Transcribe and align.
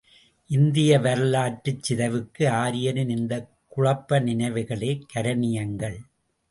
இந்திய 0.49 0.99
வரலாற்றுச் 0.99 1.83
சிதைவுக்கு 1.83 2.47
ஆரியரின் 2.55 3.09
இந்தக் 3.09 3.49
குழப்ப 3.67 4.19
நிலைகளே 4.19 5.01
கரணியங்கள். 5.13 5.97